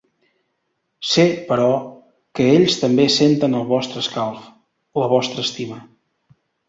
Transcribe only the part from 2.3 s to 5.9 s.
que ells també senten el vostre escalf, la vostra estima.